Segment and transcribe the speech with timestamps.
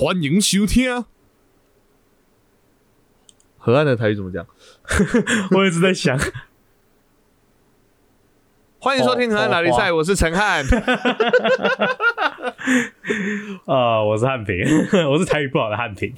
[0.00, 1.04] 欢迎收听。
[3.58, 4.46] 河岸的台语怎么讲？
[5.52, 6.18] 我一直在想，
[8.78, 10.64] 欢迎收听河岸拉力赛，我是陈汉。
[13.66, 14.64] 啊，我是汉平，
[15.06, 16.10] 我是台语不好的汉平。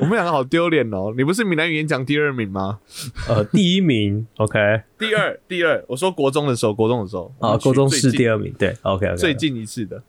[0.00, 1.12] 我们两个好丢脸哦！
[1.16, 2.78] 你不是闽南语演讲第二名吗？
[3.28, 4.82] 呃，第一名，OK。
[4.96, 10.00] 第二，第二，我说国中的时候，国中的时候，啊，国中是第二名，对，OK，最近一次的。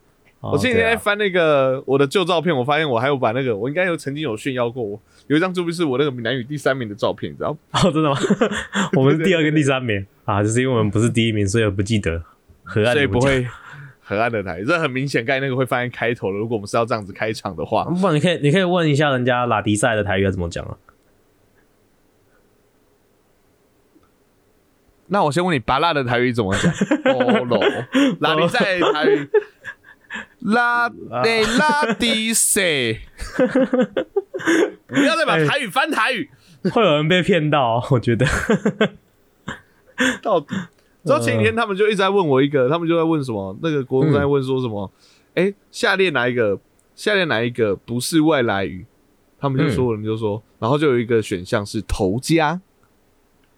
[0.42, 7.58] 哦我前几天在翻那个我的旧照片，我发现我还有把那个，我应该有曾经有炫耀过我有一张照片是我那个闽南语第三名的照片，你知道吗？
[7.84, 8.18] 哦，真的吗？
[8.96, 12.24] 我们是第二跟第三名啊，就是因为我们不是第一名，所以我不记得
[12.64, 13.20] 河岸，所以不。
[13.20, 13.46] 会
[14.02, 16.38] 河岸的台，这很明显，刚才那个会放在开头了。
[16.40, 20.76] 如果我们是要这样子开场的话，不然你可以，你可以问一下人家拉迪赛的台语要怎么讲啊？
[25.12, 26.72] 那我先问你，巴拉的台语怎么讲？
[27.14, 27.60] 哦喽，
[28.20, 29.30] 拉迪赛台语，
[30.40, 33.00] 拉得拉迪塞，
[34.88, 36.30] 不要再把台语翻台语，
[36.72, 38.26] 会有人被骗到， 我觉得。
[40.22, 40.56] 到底。
[41.06, 43.58] 知道前几天他们就一直在问我一个，他们就在问什么？
[43.64, 44.92] 那个国中在问说什么？
[45.34, 46.60] 哎、下列哪一个？
[46.94, 48.86] 下列哪一个不是外来语？
[49.40, 52.60] 他们就说，我们就说，然后就有一个选项是头家，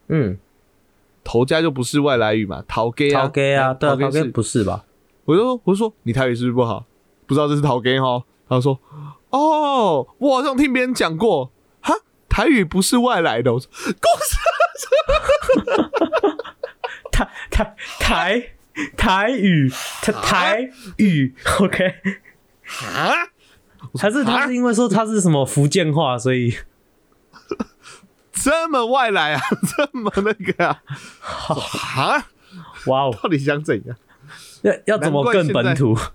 [0.08, 0.38] 嗯，
[1.24, 4.86] 头家就不是外来语嘛，陶给啊，陶给啊，对啊，陶给是不是吧？
[5.26, 6.86] 我就说，我就说你台语是不是不好？
[7.26, 8.24] 不知道这是陶给哈？
[8.50, 8.80] 他就说，
[9.30, 11.94] 哦，我好像听别人讲过，哈，
[12.28, 13.54] 台语不是外来的。
[13.54, 13.70] 我说，
[14.02, 14.38] 公司
[17.12, 18.44] 台台台
[18.98, 19.70] 台语，
[20.02, 21.94] 台台语，OK？
[22.96, 23.14] 啊，
[24.00, 26.58] 还是他是因为说他是什么福建话，所以
[28.34, 29.42] 这么外来啊，
[29.78, 30.82] 这么那个啊，
[31.96, 32.28] 啊，
[32.88, 33.96] 哇哦，到底想怎样？
[34.62, 35.96] 要要怎么更本土？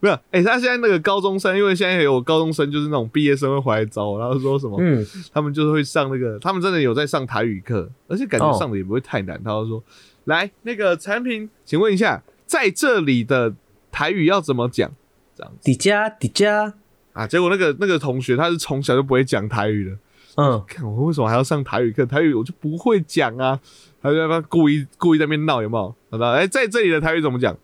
[0.00, 9.36] 没有，哎、他现在那个高中生，因为现在有高中生，就是那种毕业生会回来找我，然后说什么，嗯，他们就是会上那个，他们真的有在上台语课，而且感觉哦上的也不会太难。
[9.42, 9.82] 他就说，
[10.26, 13.52] 来，那个产品，请问一下，在这里的
[13.90, 14.88] 台语要怎么讲？
[15.34, 16.72] 这样子底加底加，
[17.12, 19.98] 啊，结果那个那个同学他是从小就不会讲台语的，
[20.36, 22.06] 嗯，看我为什么还要上台语课？
[22.06, 23.58] 台语我就不会讲啊，
[24.00, 25.92] 他就在那边故意故意在那边闹，有没有？
[26.10, 27.56] 好的，哎，在这里的台语怎么讲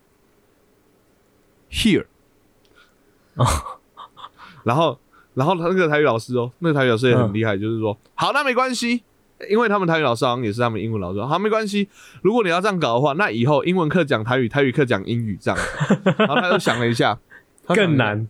[1.71, 2.05] ？Here，
[3.35, 3.47] 哦，
[4.65, 4.99] 然后
[5.35, 9.03] 然后他那个台语老师哦，那个台语老师也很厉害，就是说，好，那没关系，
[9.49, 11.89] 因为他们台语老师好像也是他们英文老师，好，没关系，
[12.23, 15.59] 如果你要这样搞的话，那以后英文课讲台语，台语课讲英语这样。
[16.19, 17.19] 然后他就想了一下，
[17.67, 18.29] 他想了一下更难。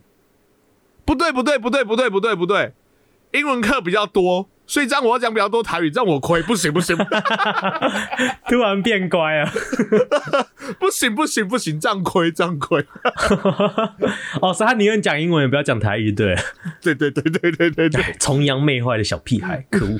[1.05, 2.73] 不对，不对，不对，不对，不对，不对，
[3.33, 6.97] 英文课比较多，所以这样我要讲比较多台语，这样我亏，不行，不行，
[8.49, 9.51] 突然变乖啊！
[10.79, 12.83] 不行，不行，不行，这样亏，这样亏。
[14.41, 16.35] 哦，所以他宁愿讲英文，也不要讲台语，对，
[16.81, 19.99] 对对对对对对对，崇洋媚外的小屁孩，可恶！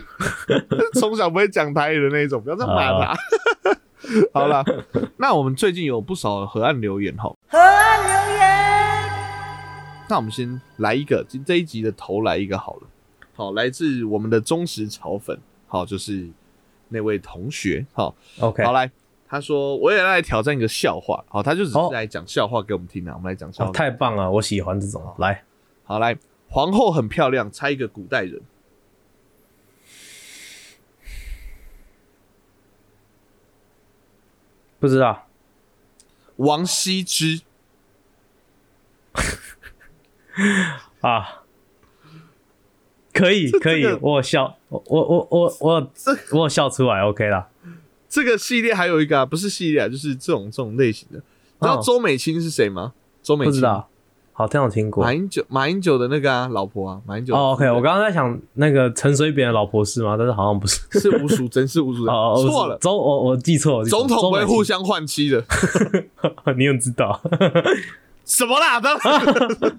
[0.99, 3.15] 从小不会讲台语的那一种，不要这样骂他。
[4.33, 4.63] 好了，
[5.17, 8.45] 那我们最近有不少河岸留言哈，河岸留言。
[10.07, 12.87] 那我们先来一个，今这一集的头来一个好了。
[13.35, 15.37] 好，来自我们的忠实潮粉，
[15.67, 16.27] 好，就是
[16.87, 18.89] 那位同学，好，OK，好来，
[19.27, 23.73] 他说我也来挑战一个笑话，好，他就只是哦来讲笑话给我们听啊，我们来讲笑哦话。
[23.73, 25.13] 太棒了，我喜欢这种。
[25.17, 25.43] 来，
[25.83, 26.17] 好来，
[26.49, 28.41] 皇后很漂亮，猜一个古代人。
[34.79, 35.27] 不知道，
[36.35, 37.41] 王羲之，
[41.01, 41.44] 啊，
[43.15, 47.47] 可以可以，我有笑，我我我我我这我笑出来，OK 啦。
[48.09, 51.17] 这个系列还有一个啊，不是系列啊，就是这种这种类型的。
[51.17, 52.91] 你知道哦周美青是谁吗？
[53.23, 53.87] 周美青不知道，
[54.33, 55.13] 好像有听过马。
[55.13, 60.15] 英九马英九的那个啊老婆啊，马英九哦，OK，我刚刚在想那个陈水扁的老婆是吗？
[60.17, 60.81] 但是好像不是。
[60.99, 62.13] 是吴淑珍，是吴淑珍，
[62.47, 62.77] 错了。
[62.79, 66.11] 周我我记错，总统不会互相换妻的，青，
[66.59, 67.21] 你又知道？
[68.25, 68.79] 什么啦？
[68.81, 69.71] 当然，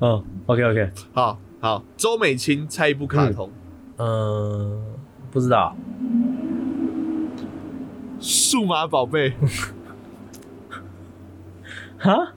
[0.00, 3.50] 嗯，OK OK，好好，周美青猜一部卡通，
[3.96, 4.80] 嗯，
[5.32, 5.76] 不知道，
[8.20, 9.34] 数码宝贝，
[11.98, 12.32] 哈？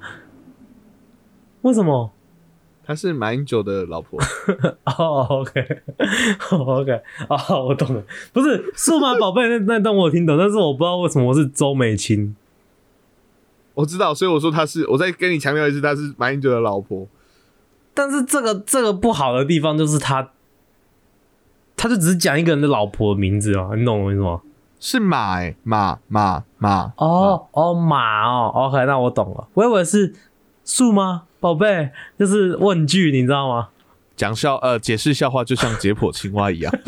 [1.62, 2.12] 为什么？
[2.84, 4.20] 她是马英九的老婆。
[4.86, 8.04] 哦，OK，OK，哦，我懂了，
[8.34, 12.36] 不是数码宝贝 那那段我有听懂，但是我不知道为什么我是周美青。
[13.76, 17.08] 我知道，所以我说她是，我再跟你强调一次，她是马英九的老婆。
[17.94, 20.30] 但是这个这个不好的地方就是他，
[21.76, 24.42] 他就只是讲一个人的老婆的名字啊，你懂我意思吗？
[24.80, 30.12] 是马哎、马马马哦哦马哦，OK，那我懂了，我以为是
[30.66, 31.26] 树吗？
[31.40, 33.70] 宝贝，就是问句，你知道吗？
[34.16, 36.74] 讲笑呃，解释笑话就像解剖青蛙一样。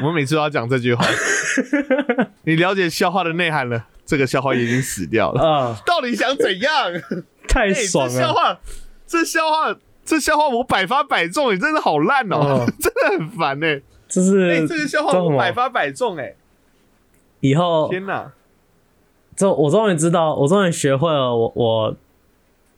[0.00, 1.04] 我们每次都要讲这句话。
[2.44, 5.42] 你了解笑话的内涵了，这个笑话已经死掉了。
[5.42, 6.92] 啊，到底想怎样？
[7.48, 8.10] 太哎、爽了！
[8.12, 8.58] 这笑话，
[9.06, 16.34] 这笑话，这笑话我百发百中，你真的好烂哦，哦 真的很烦哎、就哎、是这个笑话我百发百中哎、
[17.40, 18.32] 以后天哪！
[19.36, 21.96] 就我终于知道，我终于学会了我我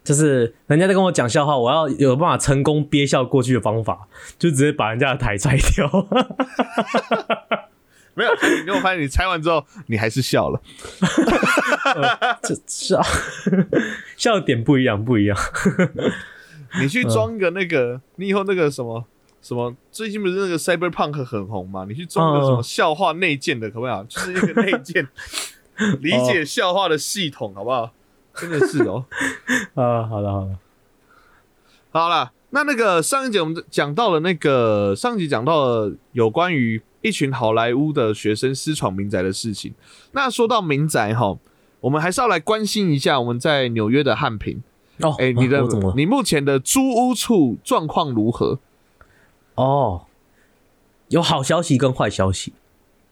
[0.02, 4.08] 就是人家在跟我讲笑话，我要有办法成功憋笑过去的方法，
[4.38, 5.90] 就直接把人家的台拆掉。
[8.16, 10.60] 没有，你给我发现你猜完之后，你还是笑了。
[12.42, 13.00] 这笑
[14.16, 15.36] 笑点不一样，不一样。
[16.80, 19.04] 你去装一个那个，你以后那个什么
[19.42, 21.84] 什么，最近不是那个 Cyberpunk 很红吗？
[21.86, 24.04] 你去装个什么嗯笑话内建的，可不可以啊？
[24.08, 25.06] 就是一个内建
[26.00, 27.92] 理解笑话的系统，好不好？
[28.34, 29.04] 真的是哦。
[29.76, 30.58] 啊，好了好了，
[31.90, 39.74] 好了，那那个上一节我们讲到了那个上一集讲到了有关于一群好莱坞的学生私闯民宅的事情。
[40.12, 41.38] 那说到民宅哈，
[41.80, 44.62] 我们还是要来关心一下我们在纽约的汉平。
[45.00, 45.92] 哦，哎、你怎么？
[45.96, 48.58] 你目前的租屋处状况如何？
[49.56, 50.06] 哦，
[51.08, 52.54] 有好消息跟坏消息。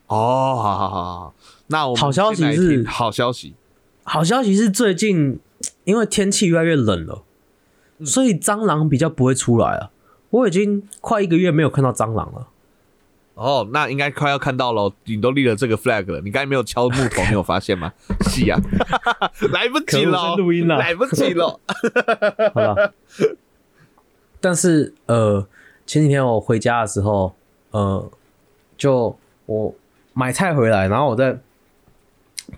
[0.07, 1.35] 哦，好好好好，
[1.67, 3.55] 那我们好消息是好消息，
[4.03, 5.39] 好消息是最近
[5.85, 7.23] 因为天气越来越冷了，
[7.99, 9.91] 嗯所以蟑螂比较不会出来了。
[10.31, 12.49] 我已经快一个月没有看到蟑螂了。
[13.35, 17.93] 哦，那应该快要看到了，你都立了这个 flag 了，你刚才没有敲木头，你有发现吗？
[18.31, 18.57] 是 呀、
[19.53, 21.59] 来不及了在录音了来不及了。
[22.55, 22.95] 好了。
[24.41, 25.47] 但是呃，
[25.87, 27.35] 前几天我回家的时候，
[27.71, 28.11] 呃，
[28.77, 29.75] 就我
[30.13, 31.39] 买菜回来，然后我在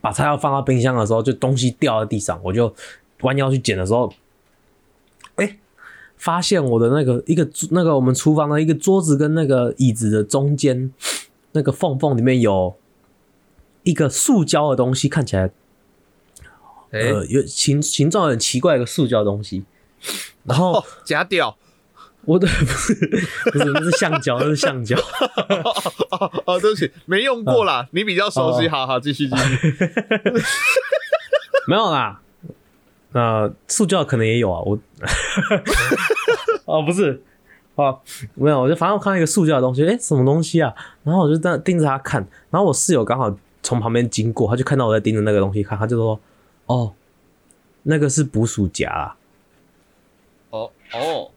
[0.00, 2.74] 把菜要放到冰箱的时候，就东西掉在地上，我就
[3.20, 4.12] 弯腰去捡的时候，
[5.36, 5.56] 哎、
[6.16, 10.92] 发现我的那个一个桌那个我们厨房的一个桌子跟那个椅子的中间
[11.52, 12.76] 那个缝缝里面有
[13.82, 15.50] 一个塑胶的东西，看起来
[16.90, 19.64] 哎、呃有形形状很奇怪的一个塑胶的东西，
[20.44, 21.56] 然后哦，假屌。
[22.24, 22.94] 我的 不是
[23.52, 24.98] 不是那是橡胶，那是橡胶。
[24.98, 25.72] 哦
[26.10, 28.70] 哦哦，对不起，没用过啦，你比较熟悉，哦。
[28.70, 29.74] 好好继续继续。
[31.68, 32.20] 没有啦，
[33.16, 34.78] 呃，塑胶可能也有啊，我
[36.66, 37.22] 哦不是
[37.74, 37.98] 哦，
[38.34, 40.74] 没有，我就反正我看到一个塑胶的东西，诶，什么东西啊？
[41.02, 46.20] 然后我就在盯着他看，然后我室友刚好从旁边经过，他就看到我在盯着那个东西看，他就说
[46.66, 46.92] ：“哦，
[47.84, 49.16] 那个是捕鼠夹啊。
[50.50, 51.30] 哦哦，”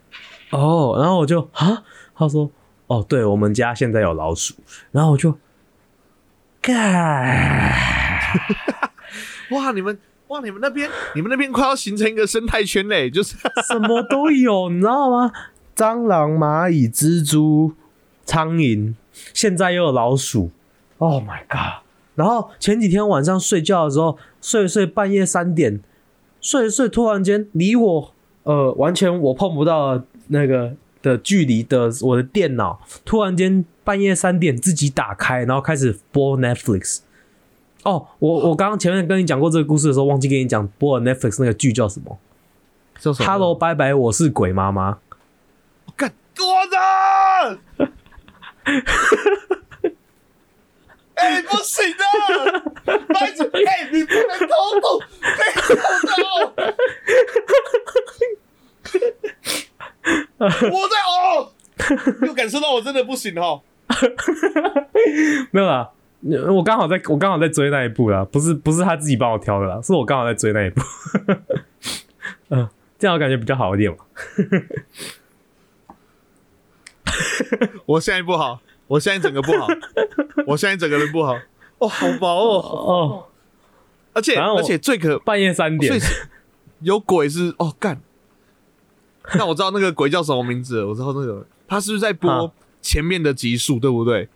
[0.51, 1.83] 哦，然后我就啊，
[2.13, 2.51] 他说
[2.87, 4.53] ：“哦，对，我们家现在有老鼠。”
[4.91, 5.37] 然后我就，
[6.61, 7.71] 干。
[9.51, 9.97] 哇，你们
[10.29, 13.35] 哇，你们那边你们那边快要形成一个生态圈嘞，就是
[13.67, 15.31] 什么都有，你知道吗？
[15.75, 17.73] 蟑螂、蚂蚁、蜘蛛、
[18.25, 18.93] 苍蝇，
[19.33, 20.51] 现在又有老鼠。
[20.99, 21.83] Oh my god！
[22.13, 25.79] 然后前几天晚上睡觉的时候，睡一睡半夜三点，
[26.39, 36.99] 睡一睡，突然间离我呃完全我碰不到那个的距离的我的电脑，突然间半夜三点自己打开，然后开始播 Netflix。
[37.83, 42.17] 哦，我我刚刚前面跟你讲过这个故事的时候，忘记跟你讲播了 Netflix 那个剧叫什么。
[42.99, 44.99] 叫什么 Hello，拜拜，我是鬼妈妈。
[45.95, 46.77] 干我的！
[51.15, 52.03] 哎、不行的，
[53.07, 53.43] 白痴！
[53.43, 55.75] 哎、你不能偷渡，被偷
[56.07, 56.11] 盗。
[60.39, 61.51] 我在哦，
[62.25, 63.61] 又感受到我真的不行哦。
[65.51, 65.89] 没有啦，
[66.21, 70.81] 我刚好在我刚好在追那一部啦，不是不是他自己帮我挑的啦，是我刚好在追那一部。
[72.49, 73.97] 嗯、这样我感觉比较好一点嘛。
[77.85, 79.67] 我现在不好，我现在整个不好，
[80.47, 81.39] 我现在整个人不好。
[81.77, 83.25] 哦，好薄哦，哦，
[84.13, 85.97] 而且而且最可半夜三点
[86.81, 88.01] 有鬼是哦干。
[89.37, 94.27] 但我知道那个鬼叫什么名字了，我知道那个他是不是在播啊前面的集数，对不对？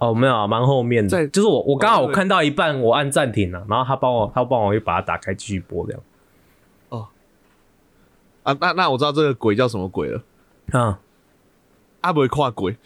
[0.00, 6.00] 哦，没有啊，蛮后面的，在就是我我刚好哦我看到一半，我按暂停了，然后他帮我他帮我又把它打开继续播这样。
[8.42, 10.22] 啊，那那我知道这个鬼叫什么鬼了，
[10.72, 10.98] 啊，
[12.00, 12.74] 阿不会跨鬼。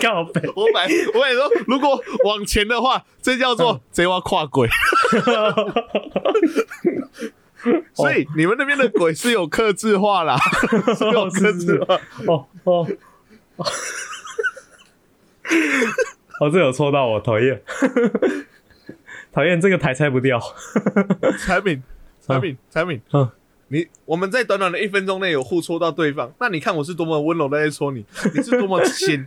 [0.00, 4.68] 靠背，我买我跟你说，如果往前的话，这叫做贼娃跨鬼。
[7.92, 10.38] 所以你们那边的鬼是有克制化啦，
[10.96, 12.00] 是有克制化。
[12.28, 12.86] 哦哦，
[16.40, 17.60] 哦，这有戳到我，讨厌。
[19.32, 20.40] 讨厌这个台拆不掉。
[21.38, 21.82] 产品，
[22.20, 23.28] 产品，产品，嗯，
[23.68, 29.26] 你我们在短短的一分钟内有互戳到对方，那你看我是多么温柔的在戳你，你是多么亲，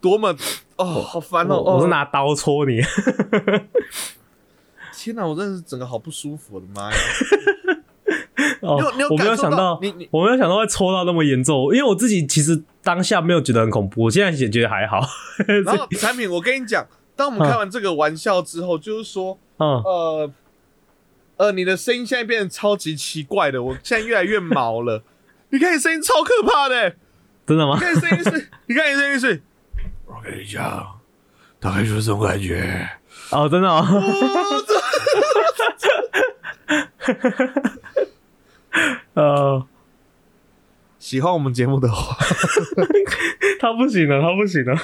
[0.00, 0.34] 多么
[0.76, 2.80] 哦，好烦哦，哦，我是拿刀戳你。
[4.94, 6.96] 天哪，我真的是整个好不舒服，我的妈呀！
[8.60, 15.00] 我没有想到，你你我没有想到会戳到那么严重，因为我自己其实当下没有觉得很恐怖，我现在也觉得还好。
[15.64, 20.32] 然后产品，我跟你讲，当我们开完这个玩笑之后，就是说，嗯，呃
[21.36, 25.02] 呃，你的声音现在变得超级奇怪的，我现在越来越毛了。
[25.50, 26.96] 你看你声音超可怕的、
[27.46, 27.80] 真的吗你？
[27.80, 29.42] 看你声音是， 你看你声音是，
[30.06, 31.00] 我跟你讲，
[31.60, 32.88] 大概就是这种感觉。
[33.30, 33.84] 哦，真的哦。
[39.14, 39.66] 呃，
[41.02, 42.16] 喜欢我们节目的话，
[43.58, 44.78] 他不行了，他不行了。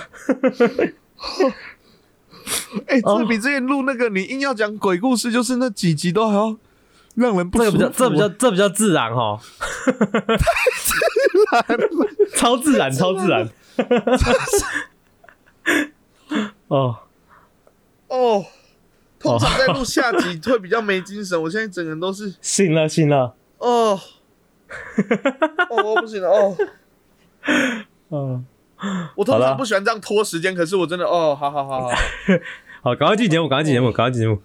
[2.88, 6.56] 哎、哦这比之前录那个你硬要讲鬼故事，就是那几集都还要
[7.14, 7.98] 让人不这个比较，舒服。
[7.98, 9.40] 这比较，这比较自然哈。
[12.34, 13.48] 超自然，超自然。
[16.66, 16.96] 哦，
[18.08, 18.44] 哦。
[19.20, 23.36] 通常在录下集会比较没精神，我现在整个人都是醒了，醒了。
[23.58, 24.00] 哦，
[25.70, 26.56] 哦，我不行了哦。
[28.10, 28.44] 嗯，
[29.16, 31.90] 我通常不喜欢这样拖时间，可是我真的哦，好好好好
[32.82, 34.40] 好，赶快进节目，赶快进节目，赶快进节目。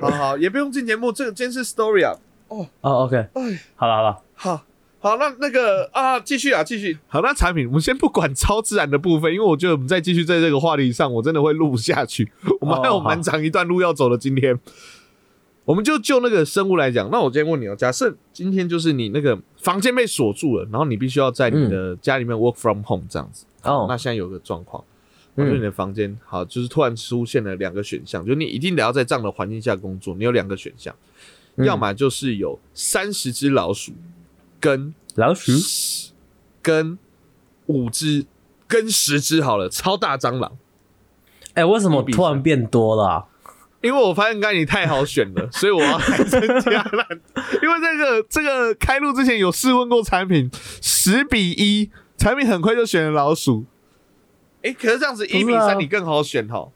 [0.00, 2.14] 好好，也不用进节目，这个今天是 story 啊。
[2.48, 4.22] 哦，哦，OK，哎，好了，好了。
[4.34, 4.62] 好
[5.02, 6.98] 好，那那个啊，继续啊，继续。
[7.08, 12.30] 好，那产品我们先不管超自然的部分，因为我觉得我们再继续在这个话题上，我真的会录不下去。
[12.60, 14.18] 我们还有蛮长一段路要走的。
[14.18, 14.58] 今天，
[15.64, 23.44] 我们就就那个生物来讲，那我今天问你哦，假设今天就是你那个房间被锁住了，然后你必须要在你的家里面 work from home 这样子。
[23.62, 24.82] 哦，那现在有个状况，
[25.36, 30.94] 嗯就是你的房间好，就是突然出现了两个选项，就是你一定得要在这样的环境下工作，你有两个选项，
[31.56, 33.92] 嗯要么就是有三十只老鼠
[34.58, 35.52] 跟老鼠。
[36.62, 36.98] 跟
[37.68, 38.26] 五只
[38.68, 40.58] 跟十只好了，超大蟑螂。
[41.54, 43.26] 哎，为什么突然变多了啊？
[43.82, 47.06] 因为我发现刚才你太好选了， 所以我要来增加了。
[47.62, 50.50] 因为这个这个开录之前有试问过产品，
[50.82, 53.64] 十比一，产品很快就选了老鼠。
[54.62, 56.68] 诶，可是这样子一比三你更好选哈。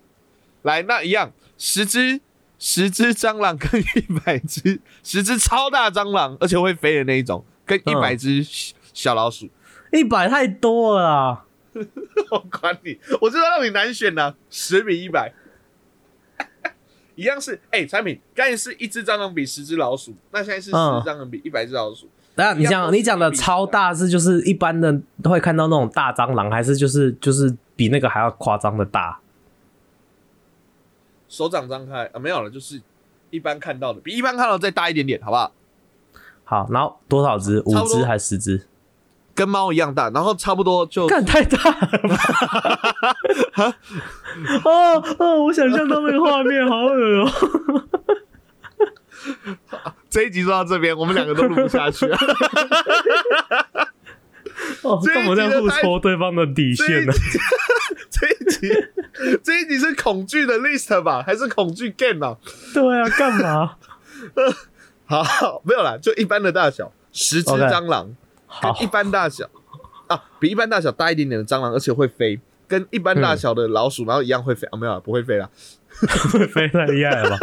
[0.63, 2.21] 来，那一样，十只
[2.59, 9.51] 十只蟑螂跟一百只 十只超大蟑螂，而且会飞的那一种，跟一百只小小老鼠。
[9.93, 11.45] 一百太多了啦。
[12.31, 15.35] 我管你，我知道让你难选呢、十比一百，
[17.17, 22.09] 一样是哎、产品刚才是一只蟑螂比十只老鼠，那现在是十嗯只蟑螂比一百只老鼠。
[22.35, 29.21] 等下你讲你讲的超大是就是一般的会看到那种大蟑螂，还是就是就是比那个还要夸张的大？
[31.29, 32.81] 手掌张开啊，没有了，就是
[33.31, 35.53] 一般看到的，比一般看到的再大一点点，好不好？
[36.45, 37.61] 好，然后多少只？
[37.65, 38.67] 五只还是十只？
[39.35, 42.17] 跟猫一样大，然后差不多就干太大了吧！
[44.65, 47.31] 哦哦，我想象到那个画面，好恶哦、
[50.09, 52.17] 这一集做到这边，我们两个都录不下去了。
[54.83, 57.39] 哦，干嘛这样互戳对方的底这线呢一集？
[58.11, 58.73] 这一集
[59.43, 62.37] 这一集是恐惧的 list 吧，还是恐惧 game 啊？
[62.73, 63.77] 对啊，干嘛？
[65.07, 68.15] 好，没有啦，就一般的大小，十只蟑螂
[68.61, 69.49] 跟好一般大小
[70.07, 75.49] 啊，比一般大小大一点点的蟑螂，而且会飞，跟一般大小的老鼠，然后一样会飞啊，没有啦，不会飞啦，
[76.53, 77.39] 飞太厉害了吧？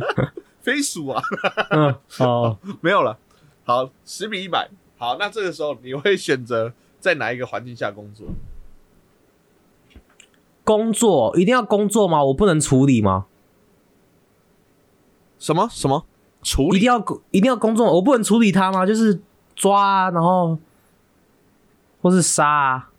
[0.60, 1.22] 飞鼠啊，
[1.70, 3.18] 嗯，哦， 没有了。
[3.64, 4.68] 好，十比一百，
[4.98, 8.26] 好，那这个时候你会选择在哪一个环境下工作？
[10.62, 12.24] 工作一定要工作吗？
[12.24, 13.26] 我不能处理吗？
[15.38, 16.06] 什么什么
[16.42, 16.78] 处理？
[16.78, 16.98] 一定要
[17.30, 18.86] 一定要工作，我不能处理它吗？
[18.86, 19.20] 就是
[19.54, 20.58] 抓啊，然后
[22.02, 22.90] 或是杀啊。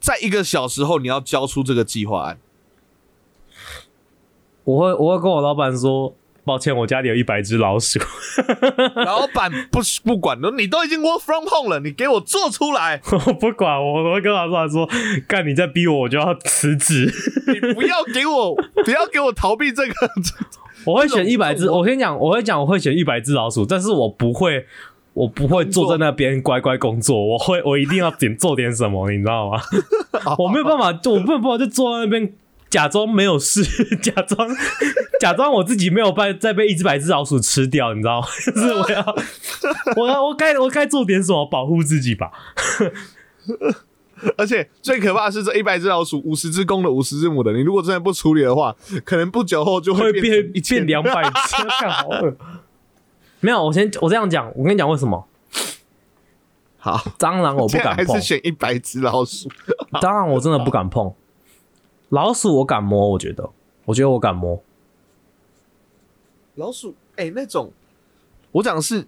[0.00, 2.38] 在一个小时后你要交出这个计划案。
[4.64, 7.98] 我会我会跟我老板说，抱歉，我家里有一百只老鼠。
[8.96, 14.88] 老板不不管了，你都已经 work from home 了，你给我做出来，我不管，我我会跟老板说，
[15.28, 17.12] 干你再逼我，我就要辞职。
[17.46, 19.92] 你不要给我不要给我逃避这个。
[20.86, 24.66] 我会选一百只，我跟你讲，我会讲我会选一百只老鼠，但是我不会，
[25.14, 29.60] 我不会坐在那边乖乖工作，我会我一定要点做点什么，你知道吗？
[30.38, 32.34] 我没有办法，我没有办法就坐在那边
[32.68, 33.62] 假装没有事，
[34.02, 34.48] 假装
[35.20, 38.26] 假装我自己没有被再被一只百只老鼠吃掉，你知道吗？
[38.52, 39.16] 就是我要
[39.96, 42.30] 我要我该我该做点什么保护自己吧。
[44.38, 47.52] 而且最可怕的是，这一百只老鼠，五十只公的，五十只母的。
[47.52, 52.36] 你如果真的不处理的话，可能不久后就会变变一千变两百只，看好恶。
[53.44, 55.28] 没有，我先我这样讲，我跟你讲为什么
[56.78, 59.50] 好， 蟑螂我不敢 碰还是，选一百只老鼠。
[60.00, 61.12] 蟑螂我真的不敢碰，
[62.08, 63.50] 老鼠我敢摸，我觉得，
[63.84, 64.62] 我觉得我敢摸。
[66.54, 67.70] 老鼠，哎、那种
[68.52, 69.06] 我讲的是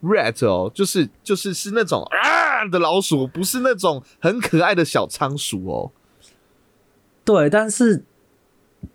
[0.00, 5.90] rat 哦，就是就是是那种啊的老鼠，不是那种很可爱的小仓鼠哦。
[7.24, 8.04] 对，但是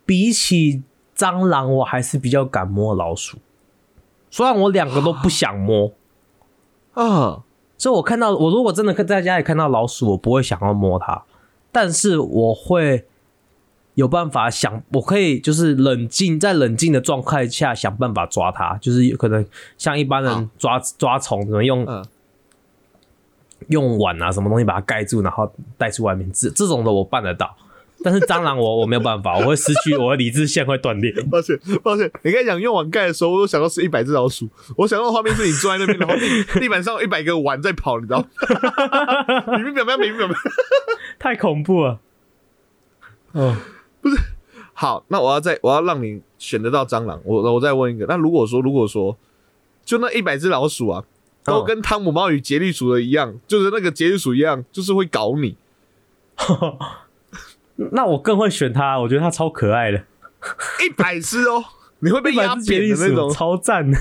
[0.05, 0.81] 比起
[1.13, 3.37] 蟑螂，我还是比较敢摸老鼠。
[4.31, 5.91] 虽然我两个都不想摸，
[6.93, 7.43] 啊，
[7.77, 11.23] 所以我看到我如果真的在家里看到老鼠，我不会想要摸它，
[11.71, 13.05] 但是我会
[13.95, 19.45] 有办法想，我可以就是冷静，在冷静的状态下想办法抓它，就是有可能
[19.77, 22.05] 像一般人抓抓虫，可能用嗯，
[23.67, 27.53] 用碗啊什么东西把它盖住，然后带出外面，这这种的我办得到。
[28.03, 31.11] 但是蟑螂我我没有办法，我会失去我的理智线会断裂。
[31.29, 39.57] 抱歉抱歉，你刚才讲用碗盖的时候，我都想到是一百只老鼠，我想到的画面是你坐在那边，然后地 地板上有一百个碗在跑，你知道 吗？
[39.57, 40.33] 明明表明明表没。
[41.19, 41.99] 太恐怖了。
[43.33, 43.55] 嗯，
[44.73, 49.15] 好，那我要再我要让你选得到蟑螂，我我再问一个，那如果说如果说
[49.85, 51.03] 就那一百只老鼠啊，
[51.43, 55.55] 都嗯跟汤姆猫与杰利鼠的一样，就是那个杰利鼠一样，就是会搞你。
[57.75, 60.03] 那我更会选他，我觉得他超可爱的，
[60.85, 61.63] 一百只哦，
[62.03, 63.97] 你会被压扁的那种，超赞的。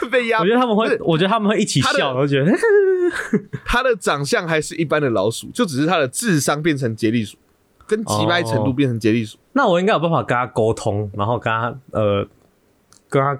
[0.00, 0.52] 会被压我觉。
[0.52, 2.50] 得他们会，我觉得他们会一起笑，我觉得
[3.64, 7.36] 他的长相还是一般的老鼠，就只是他的智商变成杰利鼠，
[7.86, 9.38] 跟击败程度哦变成杰利鼠。
[9.52, 12.26] 那我应该有办法跟他沟通，然后跟他呃
[13.08, 13.38] 跟他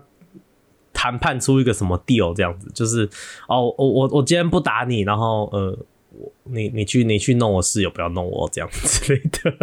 [0.93, 3.09] 谈判出一个什么 deal 这样子，就是
[3.47, 5.79] 哦，我我我今天不打你，然后呃，
[6.19, 9.55] 我你你去你去弄我室友，不要弄我这样之类的。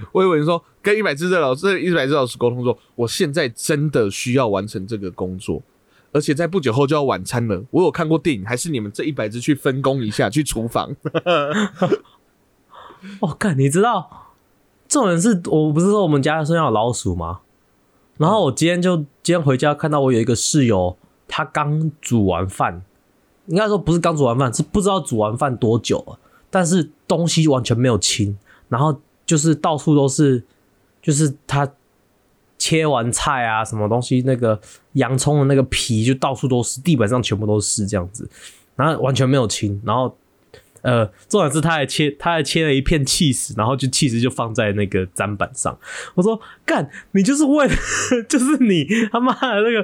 [0.12, 5.62] 我以为你说跟一百只的老师一百只老师沟通说，我现在真的需要完成这个工作，
[6.12, 7.64] 而且在不久后就要晚餐了。
[7.70, 10.94] 我有看过电影，还是你们这一百只去分工一下，去厨房。
[13.20, 14.34] 哦，干，你知道，
[14.88, 17.40] 这种人是我不是说我们家身上有老鼠吗？
[18.16, 20.96] 然后我今天就今天回家看到我有一个室友，
[21.28, 22.82] 他刚煮完饭，
[23.46, 26.18] 应该说不是刚煮完饭，是不知道煮完饭多久了，
[26.50, 28.36] 但是东西完全没有清，
[28.68, 30.42] 然后就是到处都是，
[31.02, 31.70] 就是他
[32.58, 34.58] 切完菜啊，什么东西那个
[34.92, 38.28] 洋葱的那个皮就到处都是，地板上全部都是这样子，
[38.76, 40.16] 然后完全没有清，然后
[40.84, 45.76] 呃，重点是他还切，他还切了一片 cheese，然后就 cheese 就放在那个砧板上。
[46.14, 47.74] 我说干，你就是为了，
[48.28, 49.82] 就是你他妈的那个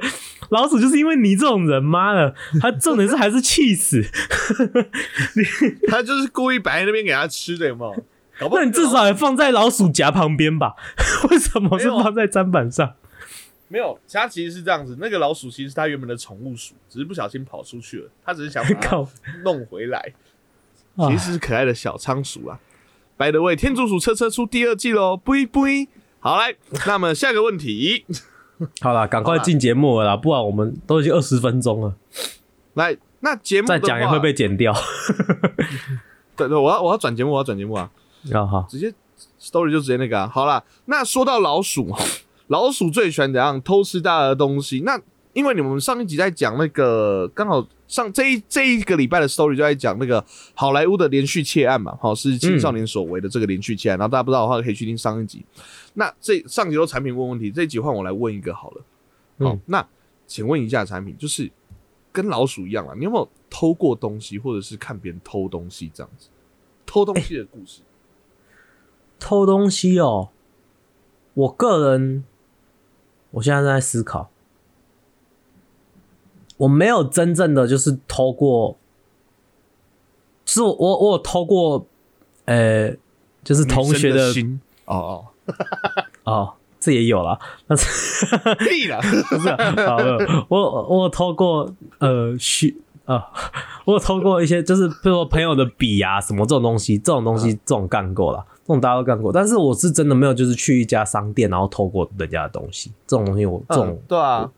[0.50, 4.06] 老鼠，就是因为你这种人，妈的，他重点是还是 cheese，
[5.88, 8.04] 他就是故意摆在那边给他吃的，有没有？
[8.38, 10.74] 搞不好那你至少也放在老鼠夹旁边吧？
[11.30, 12.94] 为什么是放在砧板上？
[13.68, 14.96] 没有，它其实是这样子。
[15.00, 19.08] 那个老鼠其实是它原本的宠物鼠，只是不小心跑出去了，它只是想把它 靠，
[19.44, 20.12] 弄回来。
[21.00, 22.58] 啊其实是可爱的小仓鼠啊。
[23.16, 25.88] By the way，天竺鼠车车出第二季喽，不一不一。
[26.20, 26.54] 好来，
[26.86, 28.04] 那么下个问题，
[28.80, 31.94] 好了，赶快进节目了啦，不然我们都已经二十分钟了，
[32.74, 34.74] 来，那节目再讲也会被剪掉。
[36.36, 37.90] 对对，我要我要转节目，我要转节目啊，
[38.32, 38.92] 啊好，直接
[39.40, 40.26] story 就直接那个啊。
[40.28, 42.04] 好啦，那说到老鼠哈，
[42.48, 44.82] 老鼠最喜欢怎样偷吃大家的东西？
[44.84, 45.00] 那
[45.32, 53.98] 因为你们上一集在讲那个，刚好上这一这一个礼拜的 story 就在讲那个好莱坞的连续窃案嘛，好是青少年所为的这个连续窃案。
[53.98, 55.44] 然后大家不知道的话，可以去听上一集。
[55.94, 58.82] 那这上集都产品问问题，这一集换我来问一个好了。
[59.38, 59.86] 好，嗯那
[60.26, 61.50] 请问一下产品，就是
[62.12, 66.28] 跟老鼠一样啊，你有没有偷过东西，或者是看别人偷东西这样子？
[66.86, 67.82] 偷东西的故事。
[69.20, 70.30] 偷东西哦，
[71.34, 72.24] 我个人，
[73.32, 74.30] 我现在在思考，
[76.60, 78.76] 我没有真正的就是偷过，
[80.44, 81.86] 是我我我有偷过，
[82.44, 82.94] 呃，
[83.42, 84.30] 就是同学的
[84.84, 85.24] 哦哦，
[86.24, 88.26] 哦，这也有了，但是
[88.68, 89.00] 屁啦！
[89.30, 89.56] 不是、啊，
[89.88, 90.18] 好呃
[90.48, 93.28] 我我有偷过呃虚啊，
[93.86, 104.50] 我有偷过一些，就是比如说朋友的笔啊什么这种东西，这种东西这种干过啦，这种大家都干过，但是我是真的没有就是去一家商店然后偷过人家的东西，这种东西我这种、嗯对啊，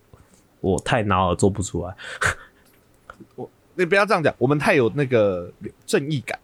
[0.62, 1.94] 我太恼了，做不出来。
[3.36, 5.52] 我你不要这样讲，我们太有那个
[5.84, 6.38] 正义感。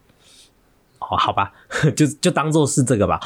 [0.99, 1.53] 哦，好吧，
[1.97, 3.19] 就就当做是这个吧。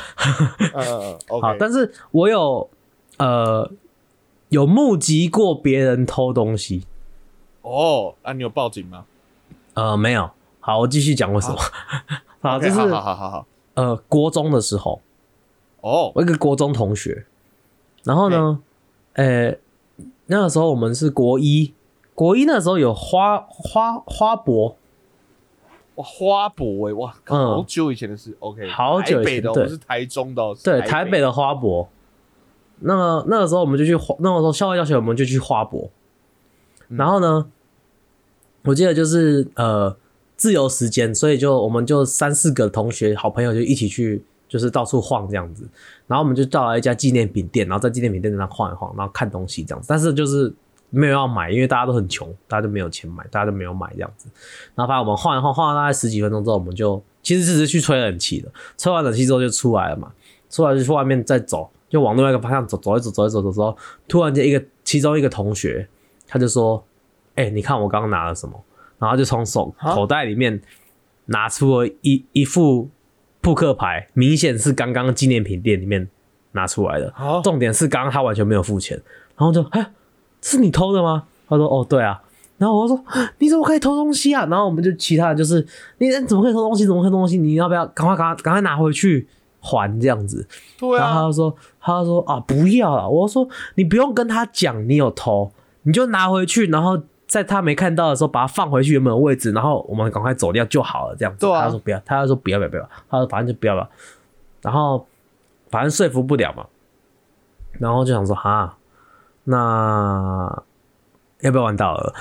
[0.75, 1.57] 嗯嗯好。
[1.59, 2.71] 但是我有
[3.17, 3.69] 呃
[4.51, 6.87] 有目击过别人偷东西，
[7.63, 9.07] 哦，啊，你有报警吗？
[9.75, 11.57] 呃，没有，好，我继续讲为什么。
[12.43, 13.47] 好，是好好好好好。
[13.75, 15.01] 呃，国中的时候，
[15.81, 17.25] 哦，我一个国中同学，
[18.05, 18.61] 然后呢，
[19.15, 19.57] 呃，
[20.33, 21.75] 那个时候我们是国一，
[22.15, 24.79] 国一那时候有花花花博，
[25.97, 27.37] 哇，花博哎，哇，嗯。
[27.37, 28.35] 好久以前的事。
[28.39, 29.63] OK，好久以前台北的哦，对。
[29.65, 31.21] 我是台中的哦，是对，台北。
[31.21, 31.87] 的花博。
[32.81, 35.91] 那个那个时候我们就去花，那个时候校外教学我们就去花博，
[36.89, 36.97] 嗯。
[36.97, 37.47] 然后呢，
[38.65, 39.95] 我记得就是呃
[40.35, 45.67] 自由时间，所以就我们就三四个同学好朋友就一起去，就是到处晃这样子。
[46.07, 49.87] 然后我们就到了一家纪念品店，然后在纪念品店那晃一晃，然后看东西这样子。
[49.89, 50.53] 但是就是
[50.91, 54.29] 没有要买，因为大家都很穷，大家都没有钱买，大家都没有买这样子。
[54.75, 60.13] 然后反正我们晃一晃，晃了大概十几分钟之后，我们就其实只是去吹冷气的，吹完冷气之后就出来了嘛。
[60.51, 63.75] 出来就去外面再走，就往另外一个方向走，走一走，走一走的时候，
[64.07, 65.89] 突然间一个其中一个同学
[66.29, 66.85] 他就说
[67.37, 68.63] ：“哎、你看我刚刚拿了什么？”
[69.01, 70.61] 然后就从手啊口袋里面
[71.25, 72.91] 拿出了一一副
[73.43, 76.09] 扑克牌，明显是刚刚纪念品店里面
[76.53, 77.13] 拿出来的。
[77.15, 78.97] 好重点是刚刚他完全没有付钱，
[79.37, 79.91] 然后就哎，
[80.41, 81.25] 是你偷的吗？
[81.49, 82.23] 他说哦，对啊。
[82.59, 83.05] 然后我就说
[83.39, 84.47] 你怎么可以偷东西啊？
[84.47, 85.67] 然后我们就其他的就是
[85.99, 86.87] 你你怎么可以偷东西？
[86.87, 87.37] 怎么可以偷东西？
[87.37, 89.27] 你要不要赶快赶快赶快拿回去
[89.59, 90.47] 还这样子？
[90.79, 93.09] 对啊，然后他就说，他就说啊，不要了。
[93.09, 95.51] 我说你不用跟他讲你有偷，
[95.83, 96.97] 你就拿回去，然后
[97.33, 101.17] 在他没看到的时候把它放回去原本的位置，然后我们赶快走掉就好了。
[101.17, 103.89] 这样子，对啊他就说不要，他就说不要不要不要，他说反正就不要吧。
[104.61, 105.07] 然后
[105.71, 106.67] 反正说服不了嘛，
[107.79, 108.77] 然后就想说哈，
[109.45, 110.63] 那
[111.41, 112.15] 要不要玩到了？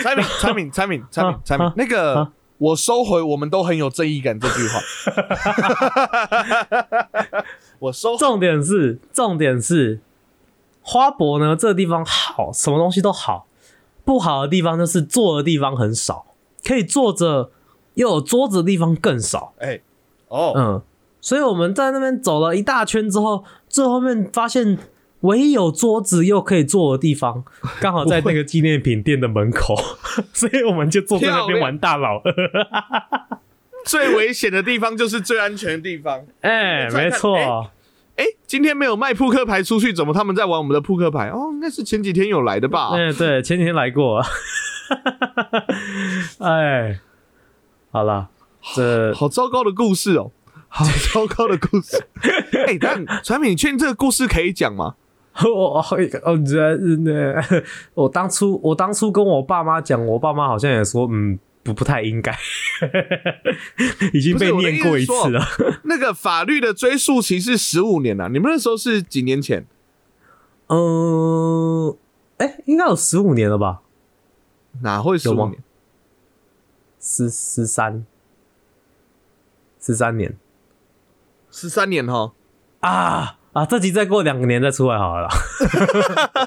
[0.00, 4.80] 产品产品产品产品那个啊我收回，我们都很有正义感这句话。
[7.80, 9.98] 我收重点是，重点是，
[10.82, 13.46] 花博呢这个地方好，什么东西都好，
[14.04, 16.26] 不好的地方就是坐的地方很少，
[16.64, 17.50] 可以坐着
[17.94, 19.52] 又有桌子的地方更少。
[19.58, 19.80] 哎
[20.28, 20.82] 哦，嗯，
[21.20, 24.78] 所以我们在那边走了一大圈之后，最后面发现
[25.20, 27.44] 唯一有桌子又可以坐的地方，
[27.80, 29.74] 刚好在那个纪念品店的门口，
[30.32, 32.22] 所以我们就坐在那边玩大佬。
[33.84, 36.24] 最危险的地方就是最安全的地方。
[36.42, 37.36] 哎、没错。
[37.36, 37.70] 哎
[38.20, 41.30] 哎，今天没有卖扑克牌出去，怎么他们在玩我们的扑克牌？
[41.30, 42.90] 哦，应该是前几天有来的吧？
[42.94, 44.22] 对、对，前几天来过。
[46.40, 47.00] 哎，
[47.90, 48.28] 好了，
[48.74, 50.32] 这 好糟糕的故事哦，
[50.68, 51.96] 好糟糕的故事。
[52.66, 54.96] 哎，但产品，你确定这个故事可以讲吗？
[55.42, 57.42] 我我我觉得那
[57.94, 62.36] 我当初我当初跟我爸妈讲，我爸妈好像也说，嗯，不不太应该，
[64.12, 65.44] 已经被念过一次了。
[65.84, 69.66] 那个法律的追诉期是十五年啊，你们那时候是几年前？
[70.68, 71.96] 嗯，
[72.38, 73.82] 哎、应该有十五年了吧？
[74.82, 75.62] 哪会十五年？
[77.00, 78.06] 十十三，
[79.80, 80.36] 十三年
[81.50, 82.32] 十三年哈。
[82.80, 83.66] 啊啊！
[83.66, 85.30] 这集再过两年再出来好了啦。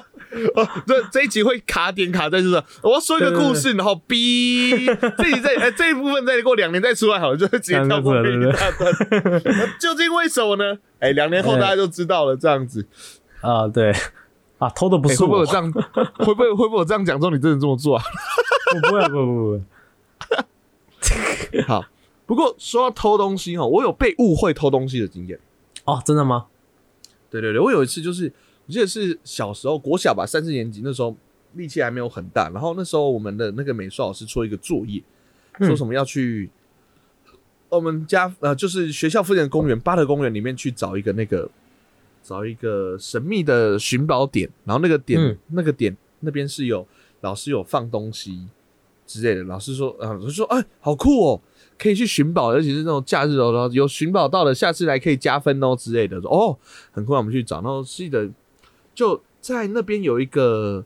[0.54, 4.86] 哦，这这一集会卡点卡在就是，我要说一个故事，然后逼
[5.18, 8.92] 这一再呃这一部分再过两年再出来好了，就会直接跳过这一大段。
[9.80, 10.78] 究竟为什么呢？
[10.98, 12.86] 哎，两年后大家就知道了，这样子。
[13.40, 13.92] 啊，对
[14.58, 15.70] 啊，偷的不是会不会有这样？
[15.72, 18.04] 会不会会不会有这样讲之后你真的这么做啊？
[18.74, 19.60] 我不会不会不会。
[21.66, 21.84] 好，
[22.26, 25.38] 不过说到偷东西哈，我有被误会偷东西的经验。
[25.84, 26.46] 哦，真的吗？
[27.30, 28.32] 对对对，我有一次就是，
[28.66, 31.16] 我记得是小时候国小吧，三四年级那时候
[31.54, 35.02] 力气还没有很大，然后那时候我们的那个美术老师出了一个作业，
[35.58, 36.50] 嗯说什么要去
[37.68, 41.50] 我们家呃，就是学校附近的公园，巴德公园里面去找一个那个
[42.22, 46.86] 找一个神秘的寻宝点，然后那个点、嗯那个点那边是有
[47.20, 48.48] 老师有放东西
[49.06, 51.40] 之类的，老师说啊，老师说哎，好酷哦。
[51.76, 56.20] 可以去寻宝，尤其是那种假日哦，然后有寻宝到了，下次来可以加分哦之类的。
[56.20, 56.56] 说哦，
[56.92, 58.30] 很快我们去找，然后记得
[58.94, 60.84] 就在那边有一个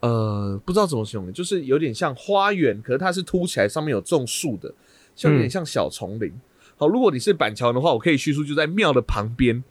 [0.00, 4.74] 呃，不知道怎么形容，就是有点像花园，可是它是凸起来，上面有种树的，
[5.14, 6.32] 像有点像小丛林。
[6.76, 9.62] 好，如果你是板桥的话，我可以叙述就在庙的旁边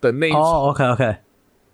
[0.00, 1.16] 的那一哦，OK OK，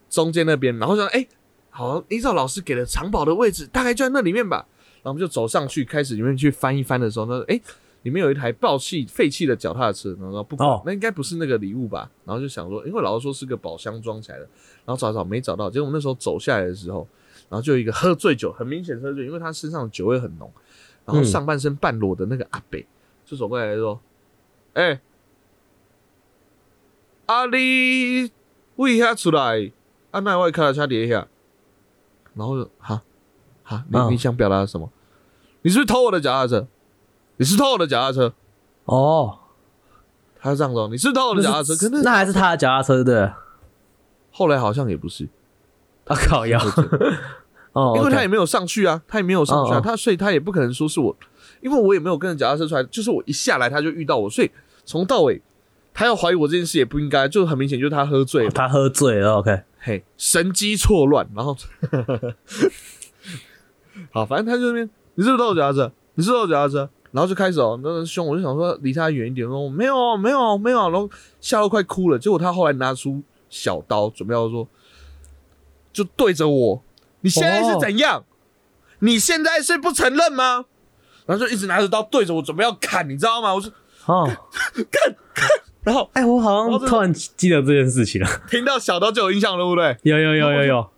[0.09, 1.27] 中间那边，然后说哎、
[1.69, 4.67] 好，依照老师给的藏宝的位置，大概就在那里面吧。
[5.03, 7.61] 然后我们就走上去，开始里面去翻一翻的时候呢，哎、
[8.07, 12.09] 里面有一台爆气废弃的脚踏车，然后说不管，哦那应该不是那个礼物吧？
[12.25, 14.49] 然后就想说，因为老师说是个宝箱装起来的，
[14.85, 17.05] 然后找找没找到，结果我们那时候走下来的时候，
[17.49, 20.49] 然后就有一个喝醉酒，很明显喝醉，因为他身上的酒味很浓，
[21.05, 22.87] 然后嗯上半身半裸的那个阿北
[23.25, 23.99] 就走过来说
[24.75, 25.01] ：“哎、
[27.27, 28.31] 阿你
[28.77, 29.73] 为遐出来，
[30.13, 31.27] 啊那外卡车底下。”
[32.35, 33.03] 然后就哈
[33.65, 34.93] 哈，你、嗯你想表达什么？
[35.63, 36.69] 你是不是偷我的脚踏车？
[37.37, 38.33] 你是偷我的脚踏车？
[38.85, 39.39] 哦，
[40.41, 41.75] 他这样说，你是偷我的脚踏车？
[41.75, 43.33] 可是那还是他的脚踏车对不对？
[44.31, 45.29] 后来好像也不是，
[46.05, 46.61] 他靠腰，
[47.73, 51.17] 哦，因为他也没有上去啊，他也没有上去啊，他所以他也不可能说是我，
[51.61, 54.51] 因为我也没有跟着脚踏车出来，就是我一下来他就遇到我，所以
[54.85, 55.41] 从到尾
[55.95, 61.57] 他要怀疑我这件事也不应该，就很明显就是他喝醉了，他喝醉了，OK，嘿，神机错乱，然后
[64.13, 65.91] 好，反正他就那边，你是不是偷我脚踏车？
[66.15, 66.91] 你是偷我脚踏车？
[67.17, 71.09] 然后就开始哦，那个凶，我就想说离他远一点，说没有啊没有啊没有啊，然后
[71.41, 72.19] 吓到快哭了。
[72.19, 74.69] 结果他后来拿出小刀，准备要说，
[75.95, 76.83] 就对着我，
[77.23, 78.23] 你现在是怎样？
[78.99, 80.67] 你现在是不承认吗？
[81.25, 83.55] 然后就一直拿着刀对着我，准备要砍，你知道吗？
[83.55, 83.73] 我说，
[84.05, 84.31] 哦，
[85.83, 89.97] 然后哎，我好像突然记得这件事情了， 听到小刀就有印象了，对不对？
[90.03, 90.91] 有有有有有，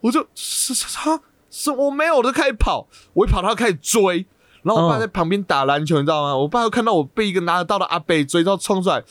[0.00, 4.26] 我就是是他是我没有，我就开始跑，我一跑他就开始追，
[4.64, 6.36] 然后我爸嗯在旁边打篮球，你知道吗？
[6.36, 9.04] 我爸又看到我被一个拿得到的阿伯追，到冲出来，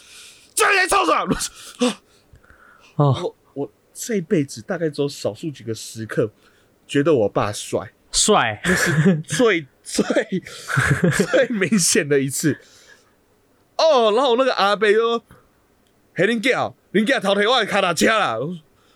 [0.56, 1.94] 这人冲出来，我说
[2.96, 6.32] 哦，我我这辈子大概只有少数几个时刻
[6.88, 8.62] 觉得我爸帅，帅，
[9.26, 10.06] 最最
[11.12, 12.60] 最明显的一次。
[13.78, 15.24] 哦，然后我那个阿伯就说
[16.16, 18.56] ：“嘿，林家，林家偷提我的卡达车啦。”我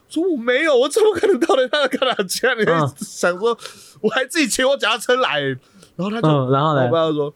[0.09, 2.55] 说：“我没有，我怎么可能偷了他的卡达车？
[2.55, 3.57] 你嗯想说
[4.01, 5.57] 我还自己骑我脚踏车来？”
[5.97, 6.87] 然后他就，嗯，然后我？
[6.89, 7.33] 爸就说：“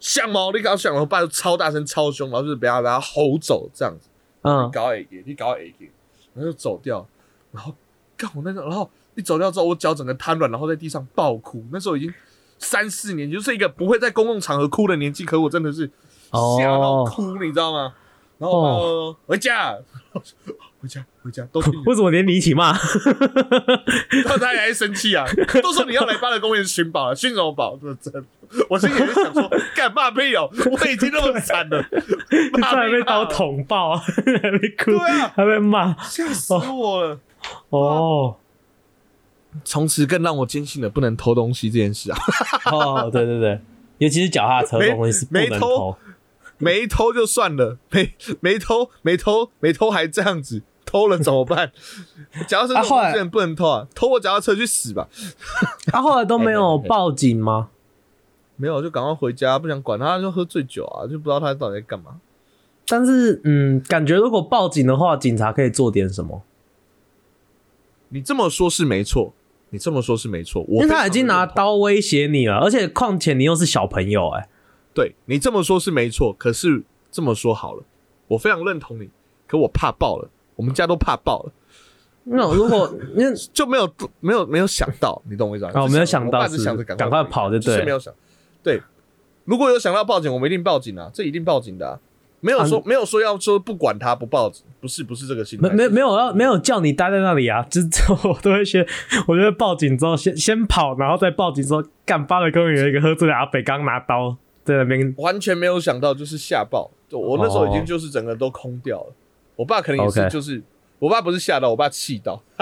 [0.00, 0.40] 像吗？
[0.52, 4.08] 你搞像吗？”我爸就超大声、超凶，然后就是不要把他吼走这样子。
[4.42, 5.90] 嗯你，搞 A 给，你搞 A 给，
[6.34, 7.06] 然后就走掉，
[7.52, 7.72] 然后
[8.16, 11.64] 干我那个，然后一走掉之后，我脚整个瘫软，然后在地上爆哭。
[11.70, 12.12] 那时候已经
[12.58, 15.86] 三四年，就是一个不会在公共场合哭的年纪，可我真的是
[16.32, 17.94] 吓到哦，哭，你知道吗？
[18.38, 19.76] 然后回家，
[20.80, 22.72] 回家，回家，都听你 为什么连你一起骂？
[24.24, 25.24] 然后他还生气啊，
[25.62, 27.78] 都说你要来巴勒公园寻宝了，寻什么宝？
[27.80, 28.24] 这真的，
[28.68, 31.84] 我心里就想说，干嘛屁哦，我已经那么惨了，
[32.58, 37.18] 骂还被刀捅爆，还被哭对啊，还被骂，吓死我了。
[37.70, 38.36] 哦。
[39.64, 42.18] 从此更让我坚信了不能偷东西这件事啊！
[42.72, 43.60] 哦，对对对，
[43.98, 45.96] 尤其是脚踏车这种东西是不能偷，
[46.64, 51.70] 没偷就算了，没没偷没偷没偷还这样子，偷了怎么办？
[52.48, 53.86] 脚踏车这种啊后来东西不能偷啊！
[53.94, 55.08] 偷我脚踏车去死吧！
[55.86, 57.70] 他 后来都没有报警吗？
[58.56, 62.20] 没有就赶快回家，不想管他，就喝醉酒啊，就不知道他到底在干嘛。
[62.86, 66.42] 但是，嗯，感觉如果报警的话，警察可以做点什么，
[68.10, 69.32] 你这么说是没错，
[69.70, 74.48] 你这么说是没错，因为他已经拿刀威胁你了，而且况且你又是小朋友、哎，
[74.94, 77.82] 对你这么说是没错，可是这么说好了，
[78.28, 79.10] 我非常认同你，
[79.46, 81.52] 可我怕爆了，我们家都怕爆了。
[82.24, 85.72] 那如果 那就没有没有没有想到，你懂我意思吗？
[85.74, 88.14] 哦没有想到是想着赶赶快跑就对是没有想。
[88.62, 88.80] 对，
[89.44, 92.00] 如果有想到报警，我们一定报警啊，这一定报警的、啊。
[92.40, 95.70] 没有说、没有说要说不管他不报警，不是不是这个心态。
[95.70, 97.88] 没没是没有要没有叫你待在那里啊，就是
[98.28, 98.86] 我都会先，
[99.26, 106.90] 我觉得报警之后先先跑，然后再报警之后干巴的公园有一个喝醉的阿北刚拿刀在那边，完全没有想到，就是吓爆。
[107.08, 109.12] 就我那时候已哦经就是整个都空掉了。
[109.56, 110.62] 我爸可能也是就是
[110.98, 112.42] 我爸不是吓到，我爸气到。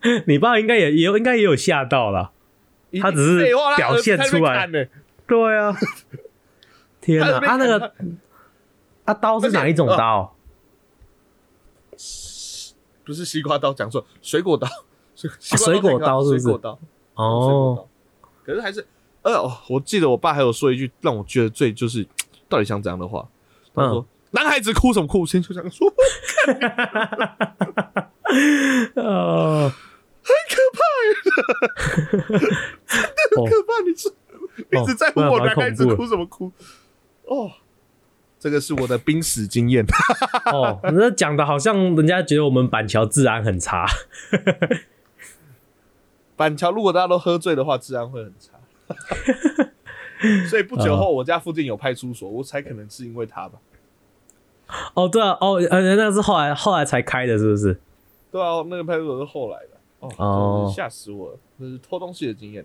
[0.26, 2.32] 你爸应该也也应该也有吓到了，
[3.00, 3.46] 他只是
[3.76, 4.66] 表现出来
[5.26, 5.76] 对啊，
[7.00, 7.92] 天哪，他那啊那边个
[9.04, 10.34] 啊刀是哪一种刀？
[13.04, 14.68] 不是西瓜刀，讲错，水果刀，
[15.16, 16.78] 水果刀是不是水果刀。
[16.78, 16.80] 水
[17.16, 17.88] 果哦，刀，
[18.44, 18.86] 可是还是，
[19.28, 22.06] 呃，哦我记得我爸还有说一句让我觉得最就是
[22.48, 23.28] 到底想怎样的话，
[23.74, 25.92] 他说：“男孩子哭什么哭？”先就这样说，
[28.94, 29.68] 呃，
[30.24, 30.80] 很可怕！
[33.36, 34.08] 很可怕你是
[34.70, 36.50] 一直在问我男孩子哭什么哭？
[37.26, 37.50] 哦，
[38.38, 39.84] 这个是我的濒死经验。
[40.52, 43.86] 哦，那讲的好像人家觉得我们板桥治安很差。
[46.34, 48.57] 板桥如果大家都喝醉的话，治安会很差。
[50.48, 53.58] 所以不久后，我家附近有派出所，我猜可能是因为他吧。
[54.94, 57.78] 哦，对啊，哦，呃，那是后来后来才开的，是不是？
[58.30, 59.68] 对啊，那个派出所是后来的。
[60.00, 61.38] 哦，哦吓死我了！
[61.56, 62.64] 那是偷东西的经验。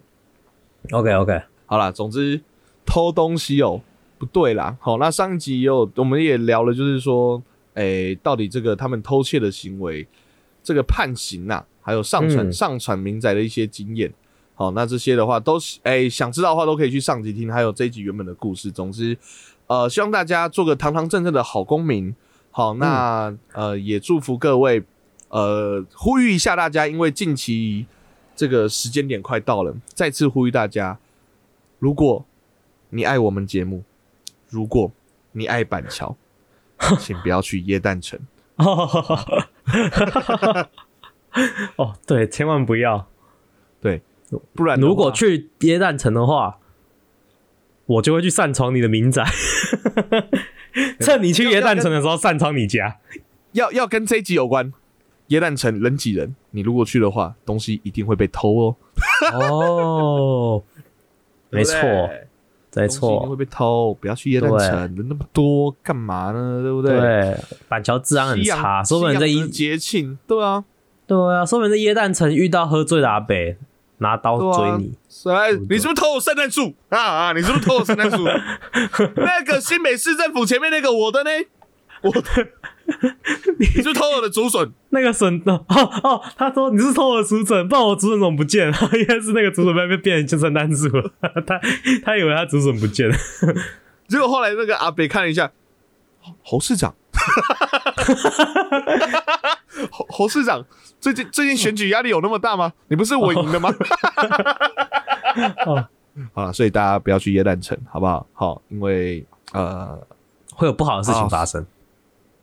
[0.91, 2.41] OK OK，好啦，总之
[2.85, 3.81] 偷东西哦，
[4.17, 4.75] 不对啦。
[4.81, 7.41] 好，那上一集也有我们也聊了，就是说，
[7.75, 10.05] 诶、到底这个他们偷窃的行为，
[10.61, 14.13] 这个判刑呐、还有上传、嗯上传民宅的一些经验。
[14.55, 18.69] 好，那这些的话都是诶、想知道的话都可以去上集听，还有这一集原本的故事。
[18.71, 19.17] 总之，
[19.67, 22.15] 呃，希望大家做个堂堂正正的好公民。
[22.51, 24.83] 好，那、呃也祝福各位，
[25.29, 27.87] 呃，呼吁一下大家，因为近期
[28.35, 30.99] 这个时间点快到了，再次呼吁大家，
[31.79, 32.23] 如果
[32.91, 33.83] 你爱我们节目，
[34.49, 34.91] 如果
[35.31, 36.15] 你爱板桥，
[37.01, 38.19] 请不要去耶诞城。
[41.77, 43.07] 哦，对，千万不要。
[43.81, 44.03] 对，
[44.53, 46.57] 不然如果去耶诞城的话，
[47.85, 49.25] 我就会去擅闯你的民宅，
[50.99, 52.97] 趁你去耶诞城的时候擅闯你家。
[53.51, 54.73] 要要跟这一集有关，
[55.27, 58.75] 耶诞城人挤人，你如果去的话，东西一定会被偷哦。
[59.33, 60.63] 哦，
[61.49, 61.77] 没错，
[62.75, 66.63] 没错一定会，被偷，不要去耶诞城，人那么多，干嘛呢？
[66.63, 66.99] 对不对？
[66.99, 70.63] 对，板桥治安很差，说不定在一节庆，对啊，
[71.05, 73.57] 对啊，说不定在耶诞城遇到喝醉的阿北，
[74.03, 74.93] 拿刀追你。
[75.31, 77.33] 哎，你是不是偷我圣诞树啊啊？
[77.33, 78.17] 你是不是偷我圣诞树？
[79.17, 81.31] 那个新北市政府前面那个我的呢？
[82.03, 82.21] 我的，
[83.57, 84.71] 你是偷我的竹笋？
[84.89, 85.63] 那个笋哦
[86.03, 88.77] 哦，他说你是偷我的竹笋，不然我竹笋怎么不见了？
[88.93, 91.09] 应该是那个竹笋被被变成圣诞树了，
[91.47, 91.61] 他
[92.03, 93.15] 他以为他竹笋不见了。
[94.09, 95.49] 结果后来那个阿北看了一下，
[96.19, 96.93] 侯侯市长，
[99.91, 100.63] 侯侯市长，
[100.99, 102.73] 最近最近选举压力有那么大吗？
[102.87, 103.69] 你不是我赢的吗？
[105.65, 105.87] 哦
[106.33, 108.27] 好了，所以大家不要去耶诞城，好不好？
[108.33, 109.99] 好，因为呃
[110.53, 111.65] 会有不好的事情发生。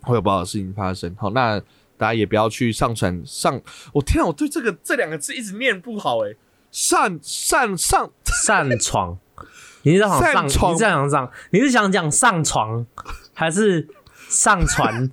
[0.02, 1.14] 会有不好的事情发生。
[1.18, 1.60] 好，那
[1.96, 3.60] 大家也不要去上传上。
[3.92, 6.34] 我天啊，我对这个这两个字一直念不好哎、
[6.72, 9.18] 上上上，擅闯，
[9.82, 12.84] 你是想上，擅闯你是想上，你是想讲上床
[13.34, 13.86] 还是
[14.30, 15.10] 上传？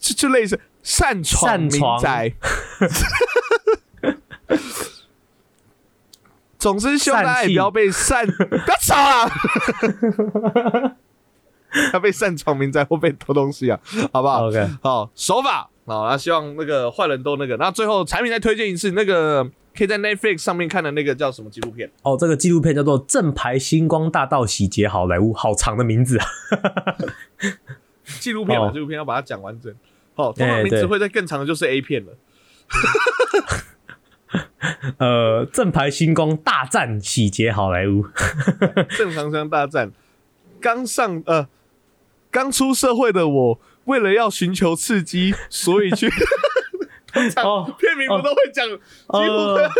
[0.00, 2.32] 就就类似擅闯民宅。
[6.58, 9.30] 总之，希望大家也不要被擅，不要吵啊！
[11.92, 13.78] 要被擅闯民宅或被偷东西啊，
[14.12, 17.56] 好不好 OK 好，手法好，那希望那个坏人都那个。
[17.58, 21.90] 那最后产品再推荐一次，那个可以在 Netflix 上面看的那个叫什么纪录片？
[22.02, 26.26] 哦，这个纪录片叫做《正牌星光大道洗劫好莱坞》，好长的名字啊！
[28.20, 29.74] 纪录片嘛，哦纪录片要把它讲完整。
[30.14, 32.12] 好，通常名字会在更长的就是 A 片了。
[34.98, 38.06] 呃，正牌星光大战洗劫好莱坞。
[38.96, 39.92] 正常商大战，
[40.60, 41.46] 刚上呃
[42.30, 46.08] 刚出社会的我，为了要寻求刺激，所以去
[47.16, 48.74] 通常哦片名不都会讲，几
[49.08, 49.58] 乎哦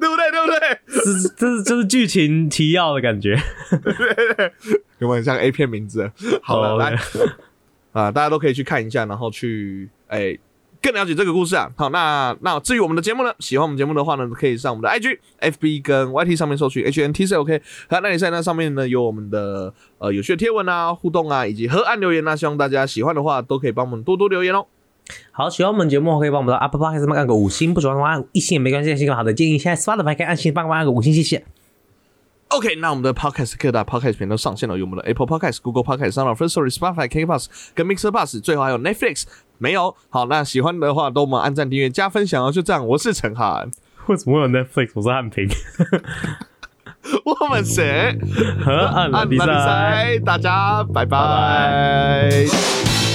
[0.00, 0.30] 对不对？
[0.30, 0.78] 对不对？
[0.86, 3.38] 这这是就是剧情提要的感觉。
[4.98, 6.10] 有没有像 A 片名字？
[6.42, 6.96] 好了，哦来
[7.92, 10.38] 啊，大家都可以去看一下，然后去哎。
[10.84, 24.66] 更了解这个故事啊，好，那那至于我们的节目呢，喜欢我们节目的话呢，可以上我们的 IG、FB 跟 YT 上面搜取 HNTCOK，好，那你在那上面呢有我们的呃有趣的贴文啊、互动啊，以及河岸留言啊，希望大家喜欢的话都可以帮我们多多留言哦。
[25.30, 29.58] 好，喜欢我们节目可以帮我们到 Apple Podcast 上面按个五星，不喜欢的话按一星也没关系，是一个好的建议。
[29.58, 31.44] 现在 Spotify 可以按星帮我们按个五星，谢谢。
[32.48, 38.10] OK，那我们的 Podcast 各大 Podcast 频道上线了，有我们的 Apple Podcast、Google Podcast、s o u n d First Story、Spotify、KKBox 跟 Mixer
[38.10, 39.24] Bus，最后还有 Netflix。
[39.56, 42.52] 没有，好，那喜欢的话都我们按赞、订阅、加分享哦。
[42.52, 43.70] 就这样，我是陈涵，
[44.06, 44.90] 为什么会有 Netflix？
[44.94, 45.48] 我是汉平，
[47.24, 48.18] 我们谁？
[48.62, 49.46] 和岸的比赛。
[49.46, 53.11] 赛，大家拜拜拜